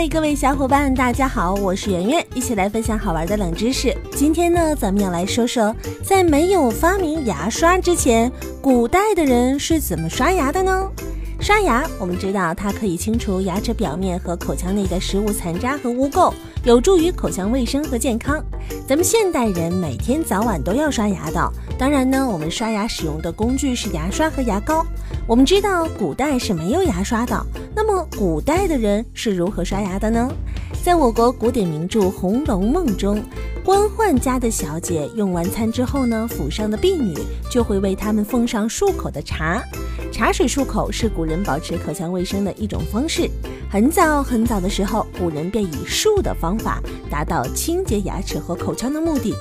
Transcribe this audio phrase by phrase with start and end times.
[0.00, 3.92] 嗨，各位小伙伴，大家好，我是圆圆，一起来分享好玩的冷知识。
[4.12, 5.74] 今天呢，咱们要来说说，
[6.04, 8.30] 在没有发明牙刷之前，
[8.62, 10.88] 古代的人是怎么刷牙的呢？
[11.40, 16.34] 刷牙，我们知道它可以清除牙齿表面和口腔内的食物残渣和污垢，
[16.64, 18.44] 有助于口腔卫生和健康。
[18.88, 24.84] 咱们现代人每天早晚都要刷牙的，当然呢，我们刷牙使用的工具是牙刷和牙膏。
[25.28, 30.28] 我们知道古代是没有牙刷的，那么古代的人是如何刷牙的呢？
[30.84, 33.22] 在我国古典名著《红楼梦》中，
[33.64, 37.14] 官宦家的小姐用完餐之后呢，府上的婢女
[37.48, 39.62] 就会为他们奉上漱口的茶。
[40.12, 43.30] 茶水漱口是古人保持口腔卫生的一种方式。
[43.70, 49.34] 很早很早的时候，古人便以漱的方法达到清洁牙齿和口腔的目的。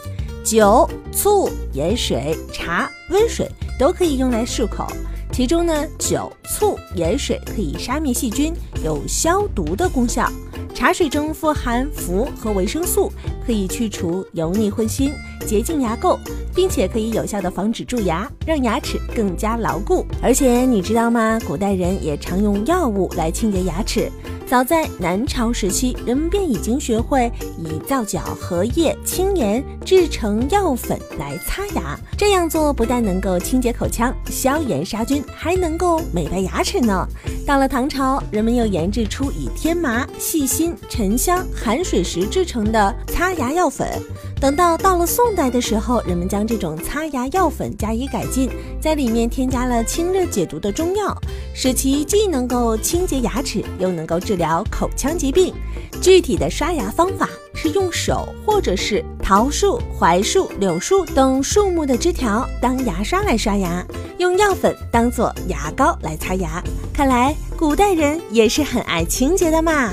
[0.43, 3.49] 酒、醋、盐水、茶、温水
[3.79, 4.87] 都可以用来漱口。
[5.31, 10.27] 其中呢，酒、醋、盐水可以杀灭细菌，有消毒的功效。
[10.73, 13.11] 茶水中富含氟和维生素，
[13.45, 15.11] 可以去除油腻荤腥，
[15.45, 16.17] 洁净牙垢，
[16.55, 20.05] 并且可以有效的防止蛀牙，让牙齿更加牢固。
[20.21, 21.39] 而且你知道吗？
[21.47, 24.11] 古代人也常用药物来清洁牙齿。
[24.47, 31.99] 早在南朝时期，人们便已经学会以皂角、荷叶、青盐制成药粉来擦牙。
[32.17, 37.05] 这样做不但能够清洁口腔、消炎杀菌，还能够美白牙齿呢。
[37.45, 44.01] 到了唐朝，人们又研制出以天麻、细辛、沉香、含水石制成的擦牙药粉。
[44.39, 51.15] 等到到了宋代的时候，人们将这种擦牙药粉加以改进，在里面添加了清热解毒的中药，
[51.55, 55.53] 使其既能够清洁牙齿，又能够治疗口腔疾病。
[55.99, 63.83] 具体的刷牙方法是用手或者是桃树、槐树、柳树等树木的枝条当牙刷来刷牙，
[64.19, 66.63] 用药粉当做牙膏来擦牙。
[66.93, 69.91] 看来古代人也是很爱清洁的嘛。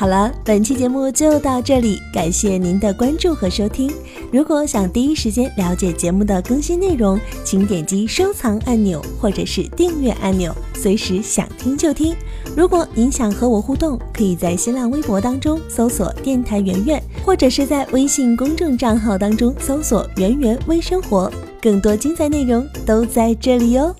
[0.00, 3.92] 好了，本期节目就到这里，感谢您的关注和收听。
[4.32, 12.16] 如果想第一时间了解节目的更新内容，请点击收藏按钮或者是订阅按钮，随时想听就听。
[12.56, 21.30] 如果您想和我互动，可以在新浪微博当中搜索“电台圆圆”，或者是在微信公众账号当中搜索“圆圆微生活”，
[21.60, 23.94] 更多精彩内容都在这里哟。